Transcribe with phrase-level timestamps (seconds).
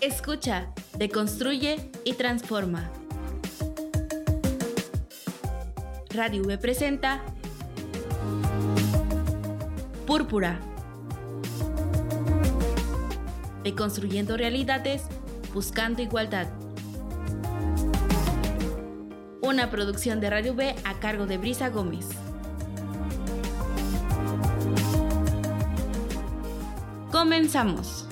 [0.00, 2.90] Escucha, deconstruye y transforma.
[6.08, 7.22] Radio V presenta
[10.06, 10.58] Púrpura.
[13.62, 15.02] Deconstruyendo realidades,
[15.52, 16.48] buscando igualdad.
[19.42, 22.08] Una producción de Radio V a cargo de Brisa Gómez.
[27.12, 28.09] Comenzamos.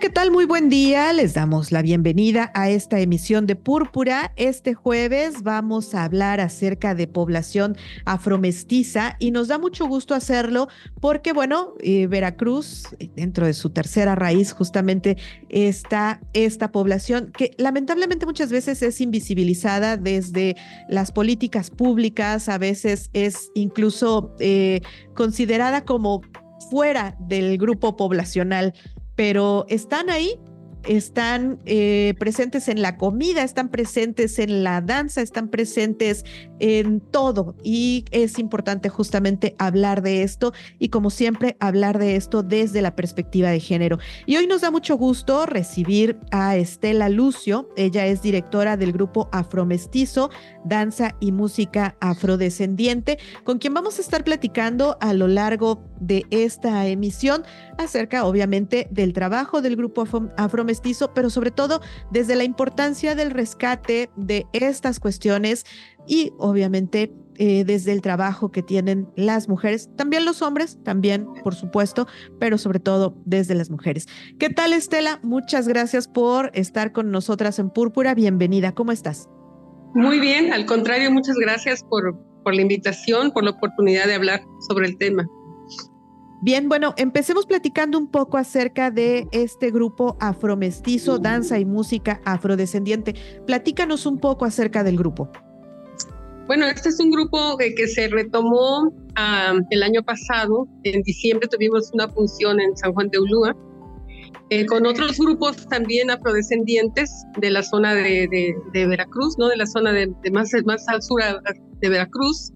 [0.00, 0.32] ¿Qué tal?
[0.32, 1.12] Muy buen día.
[1.12, 4.32] Les damos la bienvenida a esta emisión de Púrpura.
[4.34, 10.66] Este jueves vamos a hablar acerca de población afromestiza y nos da mucho gusto hacerlo
[11.00, 15.16] porque, bueno, eh, Veracruz, dentro de su tercera raíz, justamente
[15.48, 20.56] está esta población que lamentablemente muchas veces es invisibilizada desde
[20.88, 24.80] las políticas públicas, a veces es incluso eh,
[25.14, 26.20] considerada como
[26.64, 28.74] fuera del grupo poblacional
[29.14, 30.38] pero están ahí
[30.86, 36.24] están eh, presentes en la comida, están presentes en la danza, están presentes
[36.58, 42.42] en todo y es importante justamente hablar de esto y como siempre hablar de esto
[42.42, 43.98] desde la perspectiva de género.
[44.26, 49.28] Y hoy nos da mucho gusto recibir a Estela Lucio, ella es directora del grupo
[49.32, 50.30] Afromestizo,
[50.64, 56.86] Danza y Música Afrodescendiente, con quien vamos a estar platicando a lo largo de esta
[56.86, 57.44] emisión
[57.78, 60.73] acerca obviamente del trabajo del grupo Afromestizo
[61.14, 61.80] pero sobre todo
[62.10, 65.64] desde la importancia del rescate de estas cuestiones
[66.06, 71.54] y obviamente eh, desde el trabajo que tienen las mujeres, también los hombres, también por
[71.54, 72.06] supuesto,
[72.38, 74.06] pero sobre todo desde las mujeres.
[74.38, 75.18] ¿Qué tal Estela?
[75.22, 78.14] Muchas gracias por estar con nosotras en Púrpura.
[78.14, 79.28] Bienvenida, ¿cómo estás?
[79.94, 84.42] Muy bien, al contrario, muchas gracias por, por la invitación, por la oportunidad de hablar
[84.68, 85.26] sobre el tema.
[86.44, 93.14] Bien, bueno, empecemos platicando un poco acerca de este grupo afromestizo, danza y música afrodescendiente.
[93.46, 95.30] Platícanos un poco acerca del grupo.
[96.46, 98.92] Bueno, este es un grupo que, se retomó
[99.70, 100.68] el año pasado.
[100.82, 103.56] En diciembre tuvimos una función en San Juan de Ulúa
[104.50, 109.48] eh, con otros grupos también afrodescendientes de la zona de, Veracruz, ¿no?
[109.48, 111.22] De la zona de, más, más al sur
[111.80, 112.52] de Veracruz.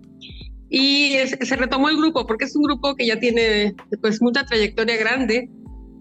[0.70, 4.96] Y se retomó el grupo porque es un grupo que ya tiene pues mucha trayectoria
[4.96, 5.48] grande.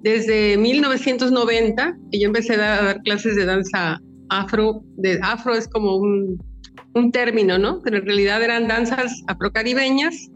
[0.03, 5.95] Desde 1990, que yo empecé a dar clases de danza afro, de afro es como
[5.95, 6.37] un,
[6.93, 7.81] un término, ¿no?
[7.83, 10.29] Pero en realidad eran danzas afrocaribeñas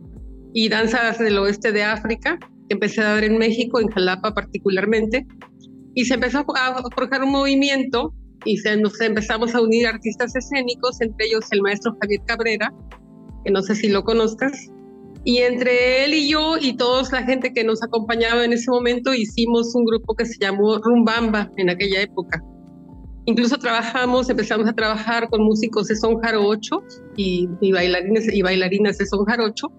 [0.53, 5.25] y danzas del oeste de África, que empecé a dar en México, en Jalapa particularmente.
[5.94, 8.14] Y se empezó a forjar un movimiento
[8.46, 12.74] y se, nos empezamos a unir artistas escénicos, entre ellos el maestro Javier Cabrera,
[13.44, 14.69] que no sé si lo conozcas.
[15.24, 19.13] Y entre él y yo y toda la gente que nos acompañaba en ese momento
[19.13, 22.41] hicimos un grupo que se llamó Rumbamba en aquella época.
[23.25, 26.84] Incluso trabajamos, empezamos a trabajar con músicos de son jarocho
[27.16, 29.72] y, y, bailarines y bailarinas de son jarocho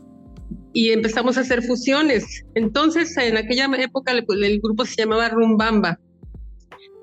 [0.72, 2.44] y empezamos a hacer fusiones.
[2.54, 5.98] Entonces, en aquella época el, el grupo se llamaba Rumbamba.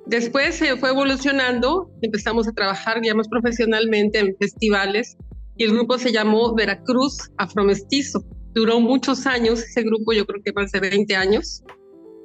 [0.05, 5.17] Después se fue evolucionando, empezamos a trabajar ya más profesionalmente en festivales
[5.59, 8.23] y el grupo se llamó Veracruz Afromestizo.
[8.55, 11.63] Duró muchos años ese grupo, yo creo que más de 20 años.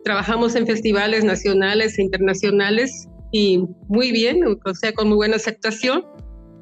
[0.04, 6.04] Trabajamos en festivales nacionales e internacionales y muy bien, o sea, con muy buena aceptación.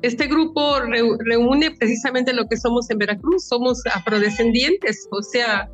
[0.00, 5.70] Este grupo reúne precisamente lo que somos en Veracruz, somos afrodescendientes, o sea,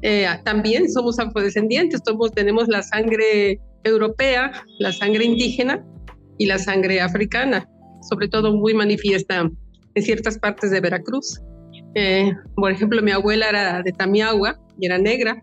[0.00, 5.84] eh, también somos afrodescendientes, somos, tenemos la sangre europea, la sangre indígena
[6.38, 7.68] y la sangre africana,
[8.08, 9.50] sobre todo muy manifiesta
[9.94, 11.40] en ciertas partes de Veracruz.
[11.94, 15.42] Eh, por ejemplo, mi abuela era de Tamiagua y era negra,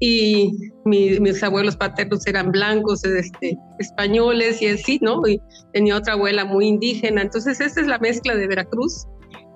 [0.00, 5.26] y mis abuelos paternos eran blancos, este, españoles y así, ¿no?
[5.26, 5.40] Y
[5.72, 7.22] tenía otra abuela muy indígena.
[7.22, 9.06] Entonces, esta es la mezcla de Veracruz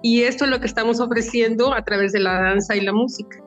[0.03, 3.38] y esto es lo que estamos ofreciendo a través de la danza y la música.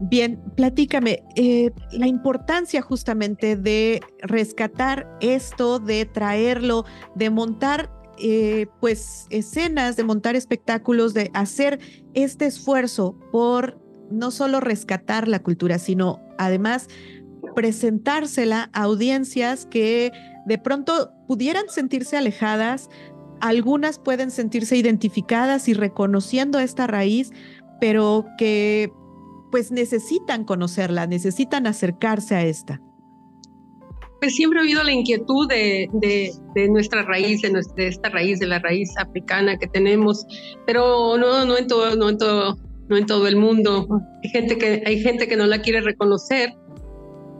[0.00, 6.84] Bien, platícame eh, la importancia justamente de rescatar esto, de traerlo,
[7.14, 11.80] de montar eh, pues escenas, de montar espectáculos, de hacer
[12.14, 13.80] este esfuerzo por
[14.10, 16.88] no solo rescatar la cultura, sino además
[17.54, 20.12] presentársela a audiencias que
[20.46, 22.88] de pronto pudieran sentirse alejadas,
[23.40, 27.30] algunas pueden sentirse identificadas y reconociendo esta raíz,
[27.80, 28.92] pero que
[29.50, 32.80] pues necesitan conocerla, necesitan acercarse a esta.
[34.22, 35.90] Pues siempre he oído la inquietud de,
[36.54, 40.24] de, nuestra raíz, de, nuestra, esta raíz, de la raíz africana que tenemos,
[40.64, 42.56] pero no, no en todo, no en todo,
[42.88, 43.88] no en todo el mundo.
[44.22, 46.54] Hay gente que, hay gente que no la quiere reconocer,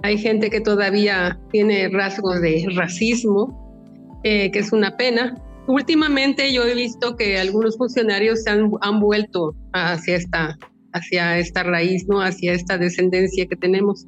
[0.03, 5.41] hay gente que todavía tiene rasgos de racismo, eh, que es una pena.
[5.69, 10.59] Últimamente yo he visto que algunos funcionarios se han, han vuelto hacia esta,
[10.95, 12.21] hacia esta raíz, ¿no?
[12.21, 14.05] hacia esta descendencia que tenemos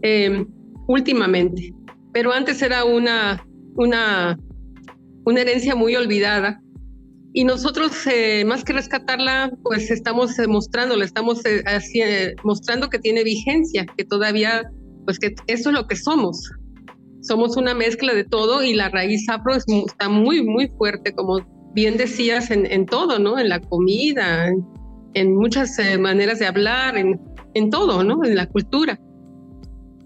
[0.00, 0.46] eh,
[0.86, 1.74] últimamente.
[2.12, 3.44] Pero antes era una,
[3.76, 4.38] una,
[5.24, 6.60] una herencia muy olvidada.
[7.32, 11.42] Y nosotros, eh, más que rescatarla, pues estamos mostrándola, estamos
[12.42, 14.62] mostrando que tiene vigencia, que todavía,
[15.04, 16.50] pues que eso es lo que somos
[17.20, 21.40] somos una mezcla de todo y la raíz afro está muy, muy fuerte, como
[21.74, 23.38] bien decías, en, todo, ¿no?
[23.38, 24.48] En la comida,
[25.14, 27.20] en, muchas eh, maneras de hablar, en,
[27.54, 28.24] en todo, ¿no?
[28.24, 28.98] En la cultura.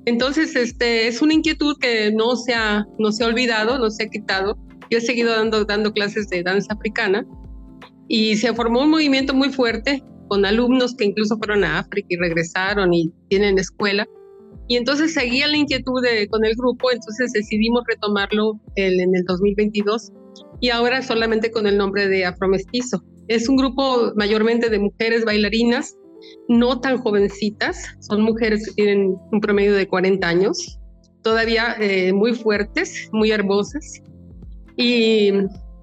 [0.04, 4.04] Entonces, este, es una inquietud que no se ha, no se ha olvidado, no se
[4.04, 4.58] ha quitado.
[4.90, 7.24] Yo he seguido dando, dando clases de danza africana
[8.08, 12.16] y se formó un movimiento muy fuerte con alumnos que incluso fueron a África y
[12.16, 14.06] regresaron y tienen escuela
[14.68, 20.12] y entonces seguía la inquietud con el grupo, entonces decidimos retomarlo en el 2022
[20.60, 23.04] y ahora solamente con el nombre de Afromestizo.
[23.28, 25.96] Es un grupo mayormente de mujeres bailarinas,
[26.48, 30.78] no tan jovencitas, son mujeres que tienen un promedio de 40 años,
[31.22, 34.02] todavía eh, muy fuertes, muy hermosas.
[34.76, 35.32] Y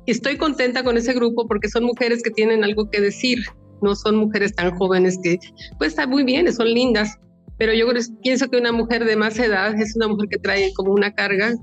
[0.05, 3.39] estoy contenta con ese grupo porque son mujeres que tienen algo que decir,
[3.81, 5.37] no son mujeres tan jóvenes que,
[5.77, 7.17] pues está muy bien, son lindas,
[7.57, 7.87] pero yo
[8.23, 11.53] pienso que una mujer de más edad es una mujer que trae como una carga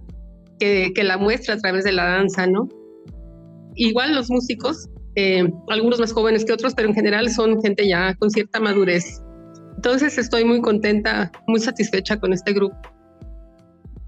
[0.59, 2.69] que la muestra a través de la danza, ¿no?
[3.75, 8.15] Igual los músicos, eh, algunos más jóvenes que otros, pero en general son gente ya
[8.15, 9.23] con cierta madurez.
[9.77, 12.77] Entonces estoy muy contenta, muy satisfecha con este grupo.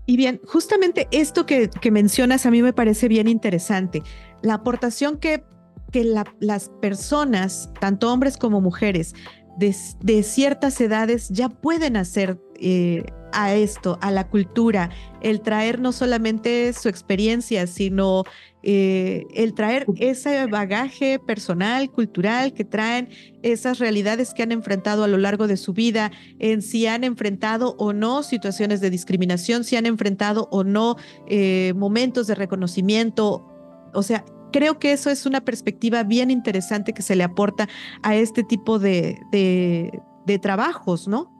[0.06, 4.02] Y bien, justamente esto que, que mencionas a mí me parece bien interesante.
[4.43, 5.44] La aportación que,
[5.93, 9.14] que las personas, tanto hombres como mujeres,
[9.58, 14.90] de, ciertas edades ya pueden hacer eh, a esto, a la cultura,
[15.20, 18.25] el traer no solamente su experiencia, sino
[18.62, 23.08] eh, el traer ese bagaje personal, cultural que traen,
[23.43, 26.10] esas realidades que han enfrentado a lo largo de su vida,
[26.40, 30.96] en si han enfrentado o no situaciones de discriminación, si han enfrentado o no
[31.28, 33.46] eh, momentos de reconocimiento.
[33.94, 37.69] O sea, creo que eso es una perspectiva bien interesante que se le aporta
[38.02, 41.32] a este tipo de, de, trabajos, ¿no?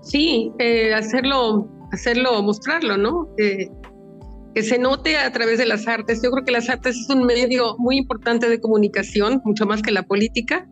[0.00, 3.28] Sí, eh, hacerlo, hacerlo, mostrarlo, ¿no?
[4.56, 6.22] Que se note a través de las artes.
[6.22, 9.92] Yo creo que las artes es un medio muy importante de comunicación, mucho más que
[9.92, 10.66] la política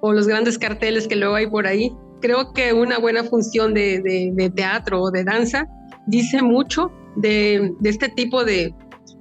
[0.00, 1.92] o los grandes carteles que luego hay por ahí.
[2.20, 4.00] Creo que una buena función de,
[4.34, 5.64] de, teatro o de danza
[6.08, 8.74] dice mucho de, de este tipo de,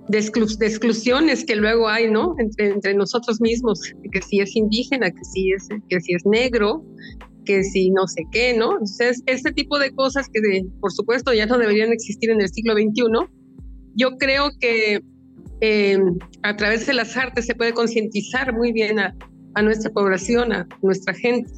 [0.08, 2.34] de, exclusiones que luego hay, ¿no?
[2.40, 3.80] Entre, entre nosotros mismos,
[4.12, 6.84] que si es indígena, que si es, que si es negro,
[7.46, 8.72] que si no sé qué, ¿no?
[8.72, 10.42] Entonces, este tipo de cosas que
[10.80, 13.30] por supuesto ya no deberían existir en el siglo XXI,
[13.96, 15.02] yo creo que
[15.62, 16.00] eh,
[16.44, 19.16] a través de las artes se puede concientizar muy bien a,
[19.56, 21.52] a, nuestra población, a nuestra gente,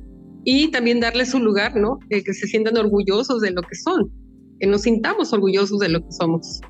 [0.44, 2.00] y también darle su lugar, ¿no?
[2.10, 4.12] que se sientan orgullosos de lo que son,
[4.60, 6.62] que nos sintamos orgullosos de lo que somos.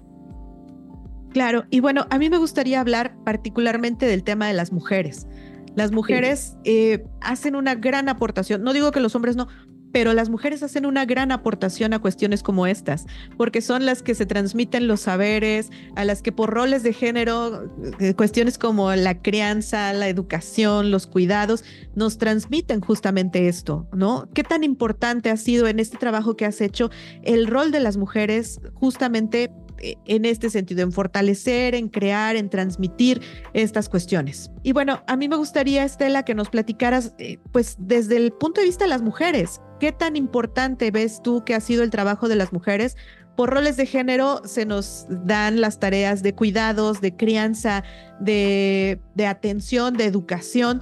[1.32, 5.28] Claro, y bueno, a mí me gustaría hablar particularmente del tema de las mujeres.
[5.76, 9.50] Las mujeres eh, hacen una gran aportación, no digo que los hombres no,
[9.96, 13.06] pero las mujeres hacen una gran aportación a cuestiones como estas,
[13.38, 17.72] porque son las que se transmiten los saberes, a las que por roles de género,
[18.02, 21.64] eh, cuestiones como la crianza, la educación, los cuidados,
[21.96, 24.28] nos transmiten justamente esto, ¿no?
[24.34, 26.92] ¿Qué tan importante ha sido en este trabajo que has hecho
[27.24, 33.22] el rol de las mujeres justamente en este sentido, en fortalecer, en crear, en transmitir
[33.54, 34.52] estas cuestiones.
[34.64, 38.62] Y bueno, a mí me gustaría, Estela, que nos platicaras, eh, pues desde el punto
[38.62, 42.28] de vista de las mujeres, ¿qué tan importante ves tú que ha sido el trabajo
[42.28, 42.96] de las mujeres?
[43.36, 47.84] Por roles de género se nos dan las tareas de cuidados, de crianza,
[48.20, 50.82] de, de atención, de educación.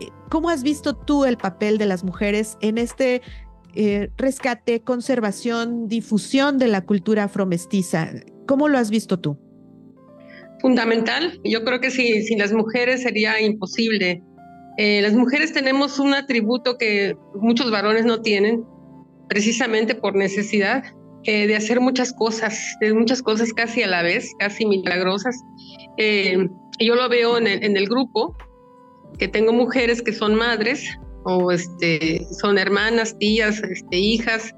[0.00, 3.22] Eh, ¿Cómo has visto tú el papel de las mujeres en este
[3.74, 8.10] eh, rescate, conservación, difusión de la cultura afromestiza.
[8.46, 9.38] ¿Cómo lo has visto tú?
[10.60, 11.40] Fundamental.
[11.44, 14.22] Yo creo que si, sin las mujeres sería imposible.
[14.76, 18.64] Eh, las mujeres tenemos un atributo que muchos varones no tienen,
[19.28, 20.84] precisamente por necesidad
[21.24, 25.36] eh, de hacer muchas cosas, de muchas cosas casi a la vez, casi milagrosas.
[25.98, 28.36] yo lo veo en el grupo,
[29.18, 34.54] que tengo mujeres que son madres, o este, son hermanas, tías, este, hijas,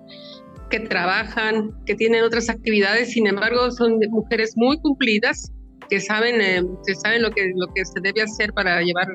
[0.70, 5.52] que trabajan, que tienen otras actividades, sin embargo son mujeres muy cumplidas,
[5.90, 6.62] que saben, eh,
[7.02, 9.06] saben lo que, lo que se debe hacer para llevar,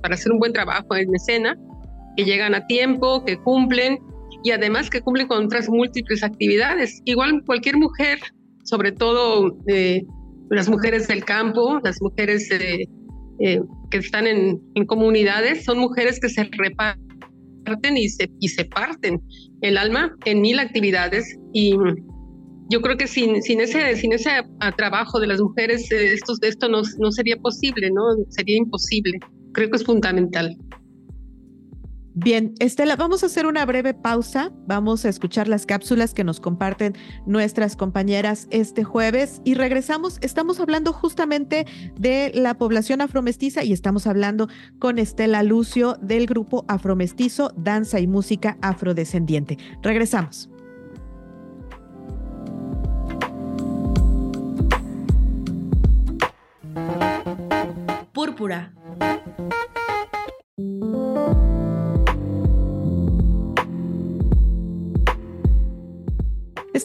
[0.00, 1.54] para hacer un buen trabajo en escena,
[2.16, 3.98] que llegan a tiempo, que cumplen
[4.42, 7.00] y además que cumplen con otras múltiples actividades.
[7.04, 8.18] Igual cualquier mujer,
[8.64, 10.02] sobre todo eh,
[10.50, 12.86] las mujeres del campo, las mujeres eh,
[13.40, 13.60] eh,
[13.92, 19.20] que están en, en, comunidades, son mujeres que se reparten y se, y se parten
[19.60, 21.76] el alma en mil actividades y
[22.70, 24.30] yo creo que sin, sin ese, sin ese
[24.76, 28.02] trabajo de las mujeres esto, esto no, no sería posible, ¿no?
[28.30, 29.18] Sería imposible.
[29.52, 30.56] Creo que es fundamental.
[32.14, 34.52] Bien, Estela, vamos a hacer una breve pausa.
[34.66, 40.18] Vamos a escuchar las cápsulas que nos comparten nuestras compañeras este jueves y regresamos.
[40.20, 41.66] Estamos hablando justamente
[41.98, 48.06] de la población afromestiza y estamos hablando con Estela Lucio del grupo Afromestizo, Danza y
[48.06, 49.56] Música Afrodescendiente.
[49.82, 50.50] Regresamos.
[58.12, 58.74] Púrpura.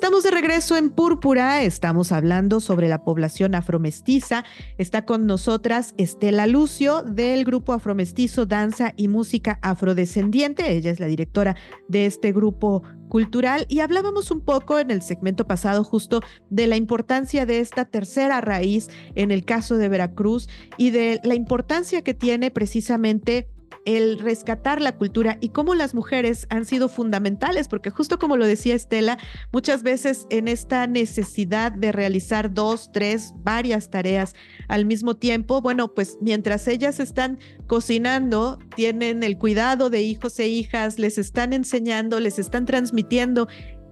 [0.08, 4.46] Estamos de regreso en Púrpura, estamos hablando sobre la población afromestiza.
[4.78, 10.72] Está con nosotras Estela Lucio del grupo Afromestizo Danza y Música Afrodescendiente.
[10.72, 11.58] Ella es la directora
[11.90, 16.78] de este grupo cultural y hablábamos un poco en el segmento pasado justo de la
[16.78, 20.48] importancia de esta tercera raíz en el caso de Veracruz
[20.78, 23.50] y de la importancia que tiene precisamente
[23.86, 28.46] el rescatar la cultura y cómo las mujeres han sido fundamentales, porque justo como lo
[28.46, 29.18] decía Estela,
[29.54, 34.36] muchas veces en esta necesidad de realizar dos, tres, varias tareas
[34.68, 40.48] al mismo tiempo, bueno, pues mientras ellas están cocinando, tienen el cuidado de hijos e
[40.48, 43.48] hijas, les están enseñando, les están transmitiendo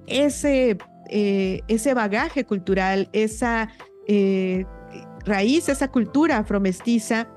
[0.08, 0.78] ese,
[1.10, 3.70] eh, ese bagaje cultural, esa
[4.08, 4.66] eh,
[5.26, 7.30] raíz, esa cultura afromestiza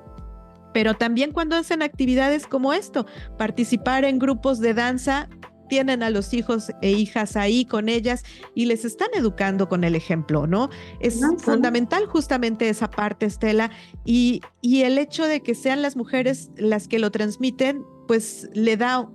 [0.73, 3.07] pero también cuando hacen actividades como esto,
[3.37, 5.29] participar en grupos de danza,
[5.69, 9.95] tienen a los hijos e hijas ahí con ellas y les están educando con el
[9.95, 10.71] ejemplo, ¿no?
[11.01, 13.71] Es fundamental justamente esa parte, Estela,
[14.05, 18.77] y, y el hecho de que sean las mujeres las que lo transmiten, pues le
[18.77, 19.09] da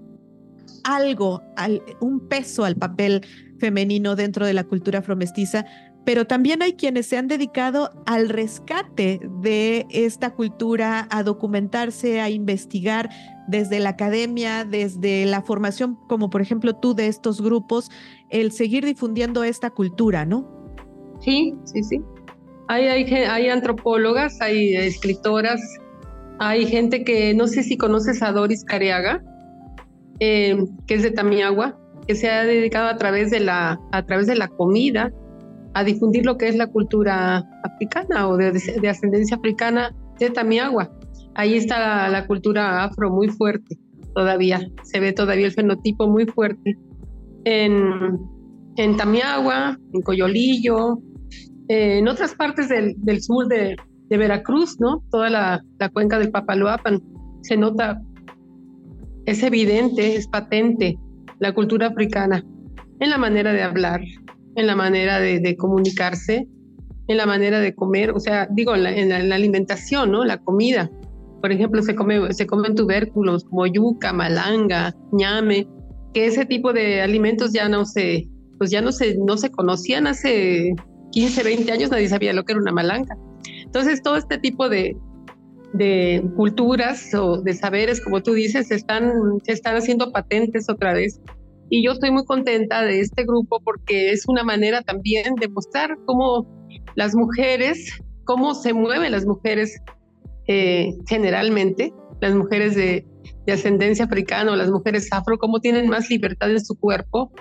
[0.84, 1.42] algo,
[2.00, 3.26] un peso al papel
[3.60, 5.66] femenino dentro de la cultura afromestiza,
[6.06, 12.30] pero también hay quienes se han dedicado al rescate de esta cultura, a documentarse, a
[12.30, 13.10] investigar
[13.48, 17.90] desde la academia, desde la formación, como por ejemplo tú de estos grupos,
[18.30, 20.50] el seguir difundiendo esta cultura, ¿no?
[21.22, 22.02] Sí, sí, sí.
[22.68, 25.62] Hay, hay, antropólogas, hay escritoras,
[26.40, 29.22] hay gente que no sé si conoces a Doris Careaga,
[30.20, 30.58] eh,
[30.88, 34.36] que es de Tamiagua, que se ha dedicado a través de la, a través de
[34.36, 35.12] la comida,
[35.74, 38.50] a difundir lo que es la cultura africana o de,
[38.90, 40.92] ascendencia africana de Tamiagua.
[41.36, 43.78] Ahí está la, cultura afro muy fuerte
[44.14, 46.78] todavía, se ve todavía el fenotipo muy fuerte.
[47.46, 48.20] En,
[48.78, 51.00] en Tamiagua, en Coyolillo,
[51.68, 53.76] en otras partes del, sur de,
[54.10, 55.04] de, Veracruz, ¿no?
[55.10, 57.02] Toda la, la cuenca del Papaloapan,
[57.42, 58.00] se nota,
[59.26, 60.98] es evidente, es patente
[61.40, 62.44] la cultura africana
[63.00, 64.02] en la manera de hablar,
[64.56, 66.48] en la manera de, comunicarse,
[67.08, 70.24] en la manera de comer, o sea, digo, en la, alimentación, ¿no?
[70.24, 70.90] La comida.
[71.42, 75.68] Por ejemplo, se, come, se comen tubérculos como yuca, malanga, ñame,
[76.14, 80.08] que ese tipo de alimentos ya no se, pues ya no se, no se conocían
[80.08, 80.74] hace
[81.12, 83.18] 15, 20 años, nadie sabía lo que era una malanga.
[83.66, 84.96] Entonces, todo este tipo de,
[85.74, 89.12] de culturas o de saberes, como tú dices, están,
[89.44, 91.20] se están haciendo patentes otra vez
[91.74, 95.98] y yo estoy muy contenta de este grupo porque es una manera también de mostrar
[96.06, 96.48] cómo
[96.94, 99.82] las mujeres, cómo se mueven las mujeres
[100.48, 103.08] eh, generalmente, las mujeres de,
[103.52, 107.32] ascendencia africana o las mujeres afro, cómo tienen más libertad en su cuerpo,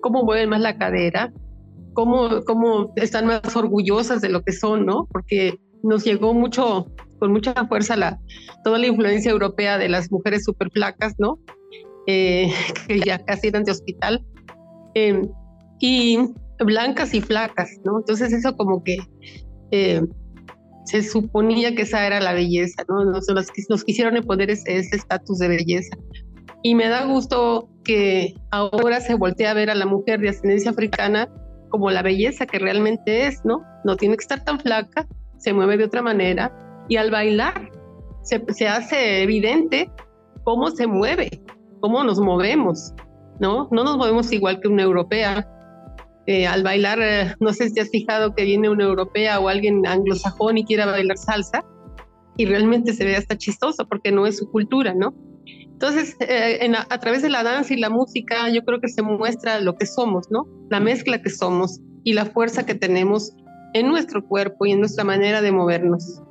[0.00, 1.30] cómo mueven más la cadera,
[1.92, 5.06] cómo, cómo están más orgullosas de lo que son, ¿no?
[5.12, 8.18] Porque nos llegó mucho, con mucha fuerza la,
[8.64, 11.38] toda la influencia europea de las mujeres súper flacas, ¿no?
[12.06, 12.52] Eh,
[12.88, 14.24] que ya casi eran de hospital,
[14.94, 15.28] em,
[15.80, 16.18] y
[16.58, 17.98] blancas y flacas, ¿no?
[17.98, 18.98] Entonces eso como que
[19.70, 20.02] eh,
[20.84, 23.04] se suponía que esa era la belleza, ¿no?
[23.04, 25.96] Nos, nos, quisieron imponer ese estatus de belleza.
[26.62, 30.70] Y me da gusto que ahora se voltea a ver a la mujer de ascendencia
[30.70, 31.28] africana
[31.70, 33.62] como la belleza que realmente es, ¿no?
[33.84, 35.06] No tiene que estar tan flaca,
[35.38, 36.56] se mueve de otra manera
[36.88, 37.70] y al bailar
[38.22, 39.90] se, se hace evidente
[40.44, 41.42] cómo se mueve,
[41.84, 42.94] cómo nos movemos,
[43.40, 43.68] ¿no?
[43.70, 45.46] No nos movemos igual que una europea,
[46.26, 49.86] eh, al bailar, eh, no sé si has fijado que viene una europea o alguien
[49.86, 51.62] anglosajón y quiera bailar salsa,
[52.38, 55.12] y realmente se ve hasta chistoso porque no es su cultura, ¿no?
[55.44, 59.60] Entonces, eh, a, través de la danza y la música, yo creo que se muestra
[59.60, 60.46] lo que somos, ¿no?
[60.70, 63.36] La mezcla que somos y la fuerza que tenemos
[63.74, 66.22] en nuestro cuerpo y en nuestra manera de movernos.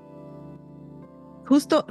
[1.46, 1.86] Justo,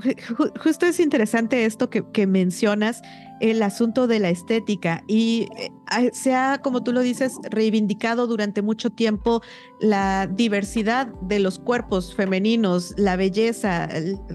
[0.61, 3.03] justo es interesante esto que mencionas
[3.43, 8.63] el asunto de la estética y eh, se ha, como tú lo dices, reivindicado durante
[8.63, 9.43] mucho tiempo
[9.81, 13.89] la diversidad de los cuerpos femeninos, la belleza,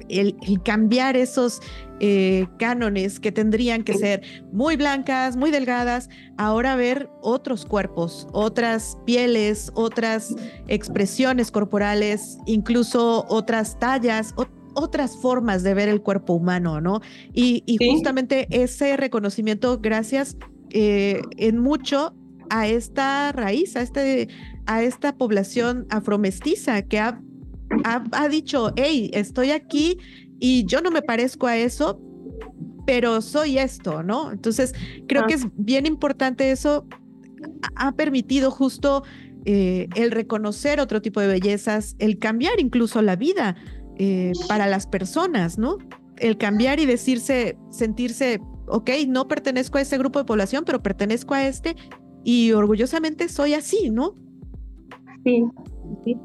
[0.10, 1.62] el, cambiar esos
[2.02, 4.22] eh, cánones que tendrían que ser
[4.52, 10.36] muy blancas, muy delgadas, ahora ver otros cuerpos, otras pieles, otras
[10.68, 14.34] expresiones corporales, incluso otras tallas,
[14.77, 17.01] otras formas de ver el cuerpo humano, ¿no?
[17.34, 20.38] Y, justamente ese reconocimiento, gracias
[20.69, 22.13] eh, en mucho
[22.50, 24.29] a esta raíz, a, este,
[24.67, 27.19] a esta población afromestiza que ha,
[27.84, 29.98] ha, dicho, hey, estoy aquí
[30.39, 32.00] y yo no me parezco a eso,
[32.86, 34.31] pero soy esto, ¿no?
[34.31, 34.74] Entonces,
[35.07, 36.86] creo que es bien importante eso,
[37.75, 39.03] ha permitido justo
[39.46, 43.55] eh, el reconocer otro tipo de bellezas, el cambiar incluso la vida
[44.00, 45.77] eh, para las personas, ¿no?
[46.18, 51.34] El cambiar y decirse, sentirse, ok, no pertenezco a ese grupo de población, pero pertenezco
[51.34, 51.75] a este
[52.24, 54.16] y orgullosamente soy así, ¿no?
[55.24, 55.44] Sí,
[56.04, 56.18] sí.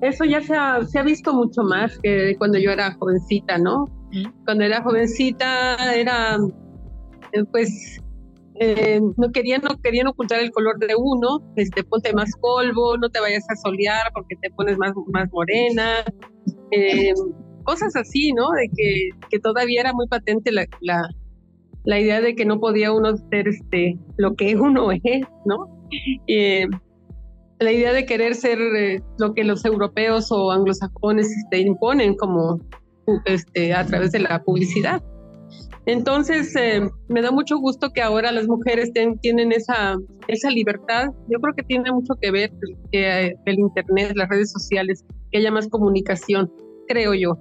[0.00, 3.84] Eso ya se ha, se ha visto mucho más que cuando yo era jovencita, ¿no?
[4.44, 6.38] Cuando era jovencita era,
[7.32, 8.00] eh, pues,
[8.54, 13.08] eh, no querían no querían ocultar el color de uno, este, ponte más polvo, no
[13.08, 16.04] te vayas a solear porque te pones más, más morena,
[16.72, 17.12] eh,
[17.64, 18.50] cosas así, ¿no?
[18.50, 21.02] De que, que todavía era muy patente la, la,
[21.84, 25.88] la, idea de que no podía uno ser este, lo que uno es, ¿no?
[26.26, 26.66] Eh,
[27.58, 32.58] la idea de querer ser eh, lo que los europeos o anglosajones este, imponen como
[33.26, 35.02] este, a través de la publicidad.
[35.86, 36.54] Entonces,
[37.08, 39.96] me da mucho gusto que ahora las mujeres tienen esa,
[40.28, 41.08] esa libertad.
[41.28, 42.52] Yo creo que tiene mucho que ver
[42.92, 46.52] que el Internet, las redes sociales, que haya más comunicación,
[46.88, 47.38] creo yo,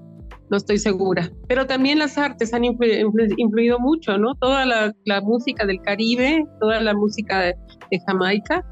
[0.50, 1.32] no estoy segura.
[1.48, 4.36] Pero también las artes han influido mucho, ¿no?
[4.36, 7.56] Toda la, música del Caribe, toda la música de,
[8.08, 8.66] Jamaica,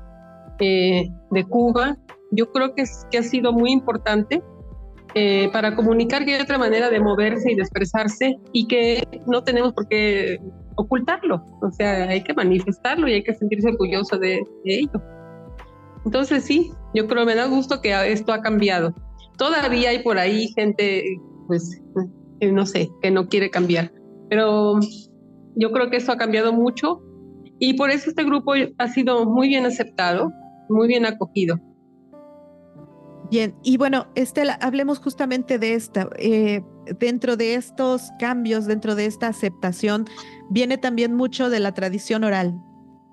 [0.59, 1.97] eh, de Cuba,
[2.31, 4.41] yo creo que, es, que ha sido muy importante
[5.13, 9.43] eh, para comunicar que hay otra manera de moverse y de expresarse y que no
[9.43, 10.39] tenemos por qué
[10.75, 15.01] ocultarlo, o sea, hay que manifestarlo y hay que sentirse orgulloso de, de ello.
[16.05, 18.93] Entonces sí, yo creo me da gusto que esto ha cambiado.
[19.37, 21.81] Todavía hay por ahí gente, pues,
[22.41, 23.91] no sé, que no quiere cambiar,
[24.29, 24.79] pero
[25.55, 27.01] yo creo que eso ha cambiado mucho
[27.59, 30.31] y por eso este grupo ha sido muy bien aceptado,
[30.69, 31.59] muy bien acogido.
[33.29, 36.09] Bien, y bueno, Estela, hablemos justamente de esta.
[36.17, 36.61] Eh,
[36.99, 40.05] dentro de estos cambios, dentro de esta aceptación,
[40.49, 42.57] viene también mucho de la tradición oral,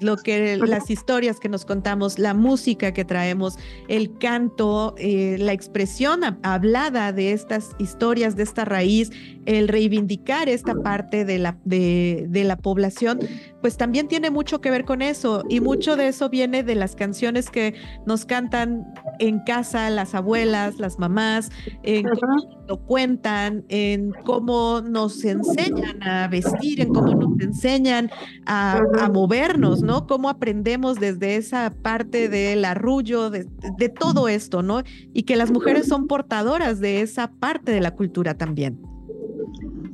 [0.00, 5.52] lo que las historias que nos contamos, la música que traemos, el canto, eh, la
[5.52, 9.11] expresión hablada de estas historias, de esta raíz,
[9.46, 13.20] el reivindicar esta parte de la, de, de la población,
[13.64, 16.94] pues también tiene mucho que ver con eso y mucho de eso viene de las
[16.94, 17.72] canciones que
[18.05, 21.50] nos cantan en casa las abuelas, las mamás,
[21.83, 28.11] en cómo lo cuentan, en cómo nos enseñan a vestir, en cómo nos enseñan
[28.44, 30.07] a, movernos, ¿no?
[30.07, 33.46] Cómo aprendemos desde esa parte del arrullo, de,
[33.79, 34.83] de todo esto, ¿no?
[35.14, 38.79] Y que las mujeres son portadoras de esa parte de la cultura también.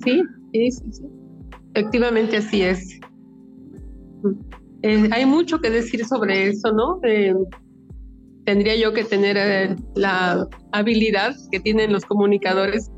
[0.03, 1.05] Sí, sí, sí.
[1.75, 3.01] Efectivamente así es.
[4.83, 7.01] Eh, hay mucho que decir sobre eso, ¿no?
[7.05, 7.35] Eh,
[8.45, 12.91] tendría yo que tener eh, la habilidad que tienen los comunicadores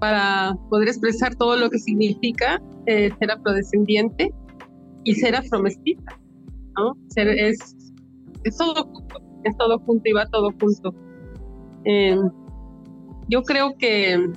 [0.00, 4.32] para poder expresar todo lo que significa ser afrodescendiente
[5.04, 6.18] y ser afromestiza,
[6.76, 6.96] ¿no?
[7.08, 7.58] Ser, es,
[8.56, 8.90] todo
[9.44, 10.94] es todo junto y va todo junto.
[13.28, 14.32] yo creo que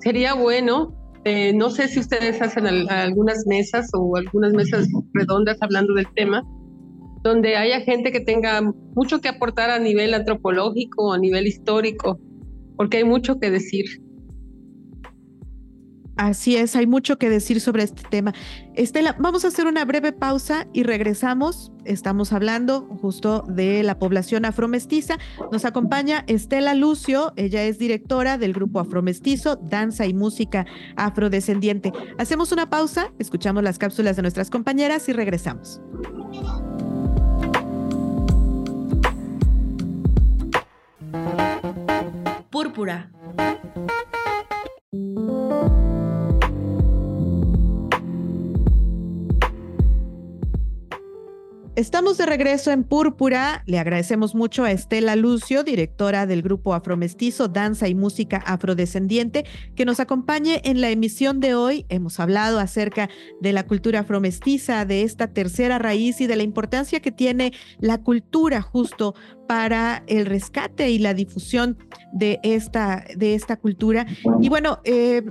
[0.00, 0.92] sería bueno
[1.24, 6.42] eh, no sé si ustedes hacen algunas mesas o algunas mesas redondas hablando del tema,
[7.22, 8.60] donde haya gente que tenga
[8.94, 12.20] mucho que aportar a nivel antropológico, a nivel histórico,
[12.76, 13.86] porque hay mucho que decir.
[16.16, 18.32] Así es, hay mucho que decir sobre este tema.
[18.74, 21.72] Estela, vamos a hacer una breve pausa y regresamos.
[21.84, 25.18] Estamos hablando justo de la población afromestiza.
[25.50, 31.92] Nos acompaña Estela Lucio, ella es directora del grupo Afromestizo, Danza y Música Afrodescendiente.
[32.16, 35.80] Hacemos una pausa, escuchamos las cápsulas de nuestras compañeras y regresamos.
[42.50, 43.10] Púrpura.
[51.76, 53.64] Estamos de regreso en Púrpura.
[53.66, 59.84] Le agradecemos mucho a Estela Lucio, directora del grupo Afromestizo, Danza y Música Afrodescendiente, que
[59.84, 61.84] nos acompañe en la emisión de hoy.
[61.88, 63.10] Hemos hablado acerca
[63.40, 67.98] de la cultura afromestiza, de esta tercera raíz y de la importancia que tiene la
[67.98, 69.16] cultura justo
[69.48, 71.76] para el rescate y la difusión
[72.12, 74.06] de esta, de esta cultura.
[74.40, 75.24] Y bueno, eh,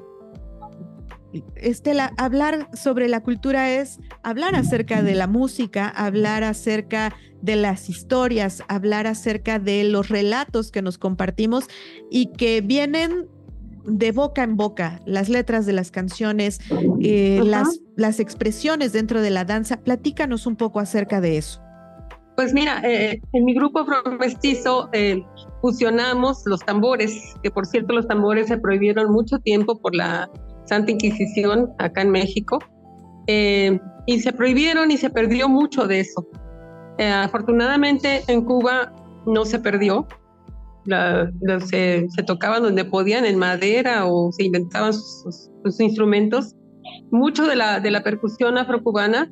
[1.56, 7.90] Estela, hablar sobre la cultura es hablar acerca de la música, hablar acerca de las
[7.90, 11.66] historias, hablar acerca de los relatos que nos compartimos
[12.10, 13.28] y que vienen
[13.86, 16.60] de boca en boca, las letras de las canciones,
[17.02, 19.82] eh, las, las expresiones dentro de la danza.
[19.82, 21.62] Platícanos un poco acerca de eso.
[22.36, 23.86] Pues mira, eh, en mi grupo
[24.20, 25.22] Mestizo eh,
[25.62, 30.30] fusionamos los tambores, que por cierto los tambores se prohibieron mucho tiempo por la
[30.66, 32.60] Santa Inquisición acá en México,
[33.28, 36.28] eh, y se prohibieron y se perdió mucho de eso.
[36.98, 38.94] Eh, afortunadamente en Cuba
[39.26, 40.08] no se perdió,
[41.70, 45.50] se, tocaban donde podían, en madera o se inventaban sus,
[45.80, 46.56] instrumentos.
[47.12, 49.32] Mucho de la, de la percusión afrocubana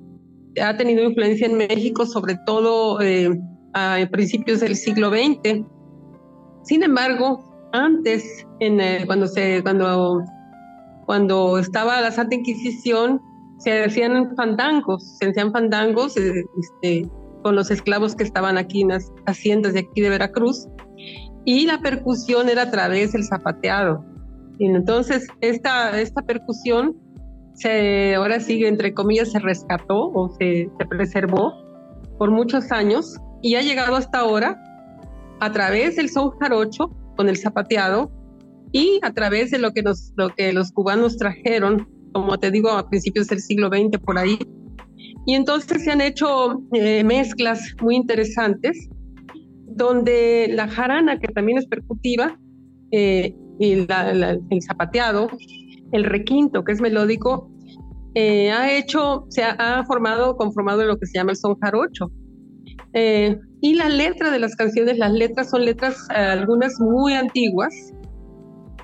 [0.62, 3.30] ha tenido influencia en México, sobre todo eh,
[3.74, 5.66] a principios del siglo XX.
[6.64, 10.24] Sin embargo, antes, en, cuando, se, cuando
[11.12, 13.20] cuando estaba la Santa Inquisición,
[13.58, 17.06] se hacían fandangos, se hacían fandangos eh, este,
[17.44, 20.70] con los esclavos que estaban aquí en las haciendas de aquí de Veracruz,
[21.44, 24.06] y la percusión era a través del zapateado.
[24.58, 26.96] Y entonces, esta, esta percusión
[27.56, 31.52] se, ahora sí, entre comillas, se rescató o se, se preservó
[32.20, 34.64] por muchos años y ha llegado hasta ahora
[35.42, 38.10] a través del son jarocho con el zapateado
[38.72, 39.84] y a través de lo que,
[40.54, 44.40] los cubanos trajeron, como te digo, a principios del siglo XX por ahí.
[45.26, 48.90] Y entonces se han hecho eh, mezclas muy interesantes,
[49.68, 52.40] donde la jarana, que también es percutiva,
[52.92, 55.30] eh, y el zapateado,
[55.92, 57.52] el requinto, que es melódico,
[58.16, 62.12] eh, ha hecho, se ha, formado, conformado lo que se llama el son jarocho.
[62.94, 67.94] y la letra de las canciones, las letras son letras algunas muy antiguas,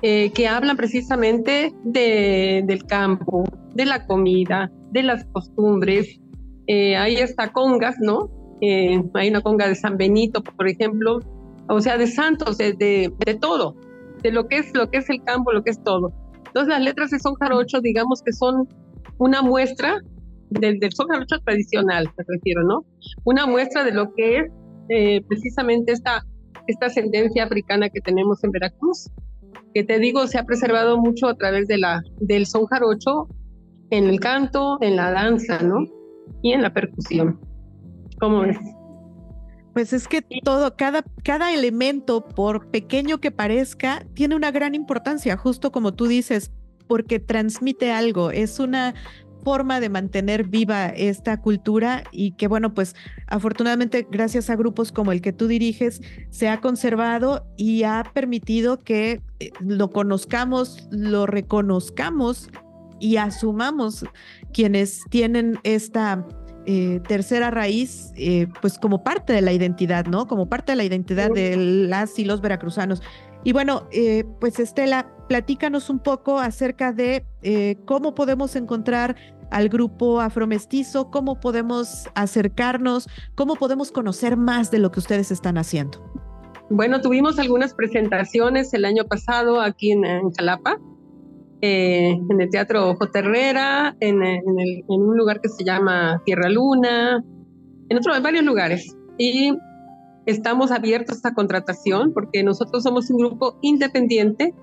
[0.02, 3.42] eh, que hablan precisamente de, del campo,
[3.74, 6.20] de la comida, de las costumbres.
[6.68, 8.30] Eh, hay hasta congas, ¿no?
[8.60, 11.18] Eh, hay una conga de San Benito, por ejemplo,
[11.68, 13.74] o sea, de santos, de, de, todo,
[14.22, 16.12] de lo que es lo que es el campo, lo que es todo.
[16.46, 18.68] Entonces las letras de son jarocho, digamos que son
[19.18, 20.00] una muestra
[20.50, 22.84] del, del son jarocho tradicional, me refiero, ¿no?
[23.24, 26.24] Una muestra de lo que es precisamente esta,
[26.68, 29.10] esta ascendencia africana que tenemos en Veracruz
[29.78, 33.28] que te digo, se ha preservado mucho a través de la, del son jarocho
[33.90, 35.86] en el canto, en la danza, ¿no?
[36.42, 37.38] Y en la percusión.
[38.18, 38.58] ¿Cómo es?
[39.74, 45.36] Pues es que todo, cada, cada elemento, por pequeño que parezca, tiene una gran importancia,
[45.36, 46.50] justo como tú dices,
[46.88, 48.96] porque transmite algo, es una
[49.42, 52.94] forma de mantener viva esta cultura y que bueno, pues
[53.26, 58.78] afortunadamente gracias a grupos como el que tú diriges se ha conservado y ha permitido
[58.78, 62.48] que eh, lo conozcamos, lo reconozcamos
[63.00, 64.04] y asumamos
[64.52, 66.26] quienes tienen esta
[66.70, 70.26] eh, tercera raíz, eh, pues como parte de la identidad, ¿no?
[70.26, 73.00] Como parte de la identidad de las y los veracruzanos.
[73.44, 73.88] Y bueno,
[74.40, 79.16] pues Estela, platícanos un poco acerca de eh, cómo podemos encontrar
[79.50, 85.56] al grupo afromestizo, cómo podemos acercarnos, cómo podemos conocer más de lo que ustedes están
[85.56, 86.02] haciendo.
[86.70, 90.30] Bueno, tuvimos algunas presentaciones el año pasado aquí en, en
[91.60, 93.18] eh, en el Teatro J.
[93.18, 97.24] Herrera, en, en, un lugar que se llama Tierra Luna,
[97.88, 98.94] en, otro, en varios lugares.
[99.16, 99.56] Y
[100.30, 104.54] estamos abiertos a contratación porque nosotros somos un grupo independiente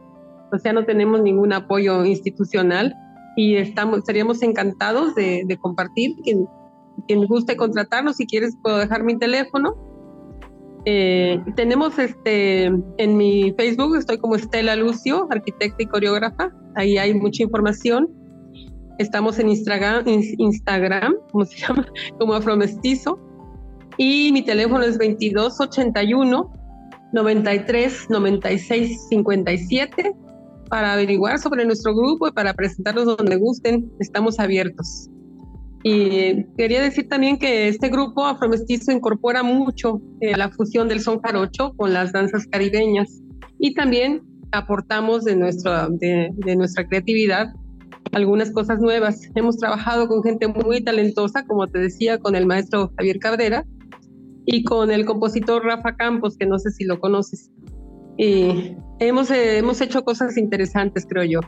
[0.51, 2.95] o sea, no tenemos ningún apoyo institucional
[3.36, 6.15] y estamos, estaríamos encantados de, compartir.
[6.23, 6.47] Quien,
[7.08, 9.75] quien guste contratarnos, si quieres puedo dejar mi teléfono.
[10.86, 16.54] Eh, tenemos este en mi Facebook, estoy como Estela Lucio, arquitecta y coreógrafa.
[16.75, 18.08] Ahí hay mucha información.
[18.99, 21.86] Estamos en Instagram, Instagram, ¿cómo se llama?
[22.19, 23.19] Como Afromestizo.
[23.97, 26.51] Y mi teléfono es 2281
[27.13, 30.13] 93 96 57
[30.69, 33.89] para averiguar sobre nuestro grupo y para presentarnos donde gusten.
[33.99, 35.10] Estamos abiertos.
[35.84, 41.21] Y quería decir también que este grupo afromestizo incorpora mucho eh, la fusión del son
[41.21, 43.21] jarocho con las danzas caribeñas
[43.60, 47.53] y también aportamos de, nuestra de, de nuestra creatividad
[48.12, 49.29] algunas cosas nuevas.
[49.36, 53.65] Hemos trabajado con gente muy talentosa, como te decía, con el maestro Javier Cabrera
[54.45, 57.51] y con el compositor Rafa Campos, que no sé si lo conoces.
[58.17, 61.39] Y hemos, eh, hemos hecho cosas interesantes, creo yo.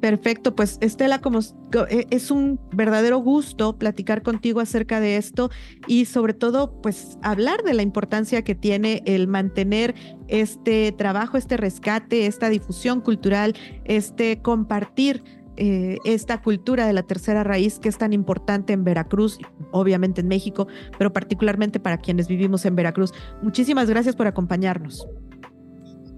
[0.00, 5.50] Perfecto, pues Estela, como eh, es un verdadero gusto platicar contigo acerca de esto
[5.86, 9.94] y sobre todo, pues hablar de la importancia que tiene el mantener
[10.28, 15.24] este trabajo, este rescate, esta difusión cultural, este compartir
[15.56, 19.38] eh, esta cultura de la tercera raíz que es tan importante en Veracruz,
[19.72, 20.66] obviamente en México,
[20.98, 23.12] pero particularmente para quienes vivimos en Veracruz.
[23.42, 25.06] Muchísimas gracias por acompañarnos.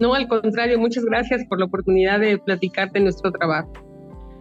[0.00, 3.72] No, al contrario, muchas gracias por la oportunidad de platicar de nuestro trabajo.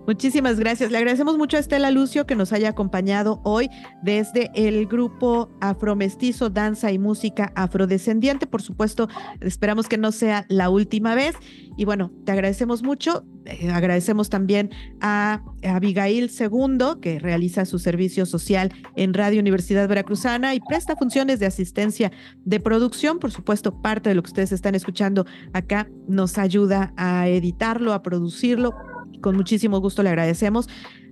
[0.07, 0.89] Muchísimas gracias.
[0.89, 3.69] Le agradecemos mucho a Estela Lucio que nos haya acompañado hoy
[4.01, 8.47] desde el grupo Afromestizo Danza y Música Afrodescendiente.
[8.47, 9.09] Por supuesto,
[9.41, 11.35] esperamos que no sea la última vez.
[11.75, 13.25] Y bueno, te agradecemos mucho.
[13.43, 20.55] Eh, agradecemos también a Abigail Segundo, que realiza su servicio social en Radio Universidad Veracruzana
[20.55, 22.13] y presta funciones de asistencia
[22.45, 23.19] de producción.
[23.19, 28.01] Por supuesto, parte de lo que ustedes están escuchando acá nos ayuda a editarlo, a
[28.01, 28.73] producirlo
[29.21, 30.67] con muchísimo gusto le agradecemos.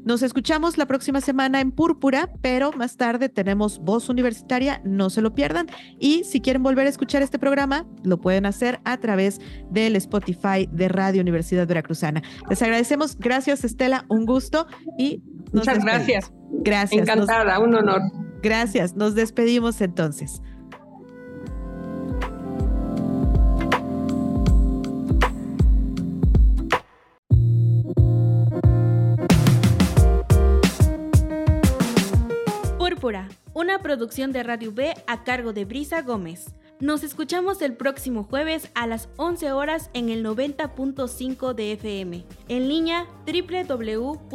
[0.06, 5.24] Nos escuchamos la próxima semana en Púrpura, pero más tarde tenemos Voz Universitaria, no se
[5.24, 5.66] lo pierdan.
[6.00, 9.42] Y si quieren volver a escuchar este programa, lo pueden hacer a través
[9.72, 12.22] del Spotify de Radio Universidad Veracruzana.
[12.48, 14.68] Les agradecemos, gracias Estela, un gusto
[15.00, 15.24] y...
[15.54, 16.32] Muchas gracias.
[16.52, 17.02] Gracias.
[17.02, 18.02] Encantada, un honor.
[18.44, 20.40] Gracias, nos despedimos entonces.
[33.54, 36.56] Una producción de Radio B a cargo de Brisa Gómez.
[36.80, 42.68] Nos escuchamos el próximo jueves a las 11 horas en el 90.5 de FM, en
[42.68, 44.28] línea www.v.mx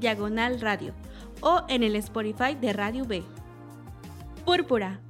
[0.00, 0.94] diagonal radio
[1.40, 3.24] o en el Spotify de Radio B.
[4.44, 5.00] Púrpura,